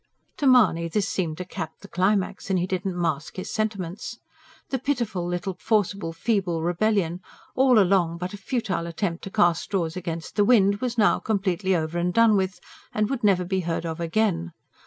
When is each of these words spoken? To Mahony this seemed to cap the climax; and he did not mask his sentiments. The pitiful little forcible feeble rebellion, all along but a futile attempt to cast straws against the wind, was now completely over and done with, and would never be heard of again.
To 0.37 0.47
Mahony 0.47 0.87
this 0.87 1.07
seemed 1.07 1.37
to 1.37 1.45
cap 1.45 1.73
the 1.81 1.87
climax; 1.87 2.49
and 2.49 2.57
he 2.57 2.65
did 2.65 2.85
not 2.85 2.95
mask 2.95 3.35
his 3.35 3.51
sentiments. 3.51 4.17
The 4.71 4.79
pitiful 4.79 5.27
little 5.27 5.53
forcible 5.53 6.11
feeble 6.11 6.63
rebellion, 6.63 7.21
all 7.53 7.77
along 7.77 8.17
but 8.17 8.33
a 8.33 8.37
futile 8.37 8.87
attempt 8.87 9.23
to 9.25 9.29
cast 9.29 9.61
straws 9.61 9.95
against 9.95 10.37
the 10.37 10.43
wind, 10.43 10.77
was 10.81 10.97
now 10.97 11.19
completely 11.19 11.75
over 11.75 11.99
and 11.99 12.11
done 12.11 12.35
with, 12.35 12.59
and 12.91 13.11
would 13.11 13.23
never 13.23 13.45
be 13.45 13.59
heard 13.59 13.85
of 13.85 13.99
again. 13.99 14.53